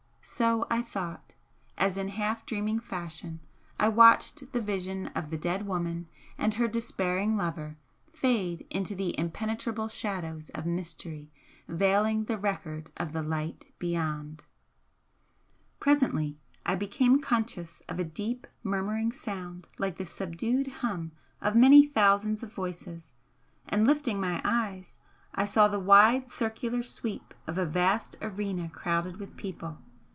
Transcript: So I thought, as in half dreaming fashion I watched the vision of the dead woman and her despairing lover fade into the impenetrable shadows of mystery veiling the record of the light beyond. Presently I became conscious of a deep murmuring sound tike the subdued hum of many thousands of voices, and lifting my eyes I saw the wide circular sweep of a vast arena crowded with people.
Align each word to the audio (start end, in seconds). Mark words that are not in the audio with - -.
So 0.23 0.65
I 0.71 0.81
thought, 0.81 1.33
as 1.77 1.97
in 1.97 2.07
half 2.07 2.45
dreaming 2.45 2.79
fashion 2.79 3.41
I 3.79 3.89
watched 3.89 4.53
the 4.53 4.61
vision 4.61 5.07
of 5.07 5.29
the 5.29 5.37
dead 5.37 5.67
woman 5.67 6.07
and 6.37 6.53
her 6.55 6.67
despairing 6.69 7.35
lover 7.35 7.77
fade 8.11 8.65
into 8.69 8.95
the 8.95 9.17
impenetrable 9.19 9.87
shadows 9.87 10.49
of 10.51 10.65
mystery 10.65 11.29
veiling 11.67 12.23
the 12.25 12.37
record 12.39 12.91
of 12.97 13.11
the 13.13 13.21
light 13.21 13.65
beyond. 13.77 14.45
Presently 15.79 16.37
I 16.65 16.75
became 16.75 17.19
conscious 17.21 17.81
of 17.89 17.99
a 17.99 18.03
deep 18.05 18.47
murmuring 18.63 19.11
sound 19.11 19.67
tike 19.77 19.97
the 19.97 20.05
subdued 20.05 20.67
hum 20.67 21.11
of 21.41 21.55
many 21.57 21.85
thousands 21.85 22.41
of 22.41 22.53
voices, 22.53 23.11
and 23.67 23.85
lifting 23.85 24.19
my 24.19 24.41
eyes 24.45 24.95
I 25.35 25.45
saw 25.45 25.67
the 25.67 25.79
wide 25.79 26.29
circular 26.29 26.83
sweep 26.83 27.33
of 27.45 27.57
a 27.59 27.65
vast 27.65 28.15
arena 28.21 28.69
crowded 28.69 29.17
with 29.17 29.37
people. 29.37 29.79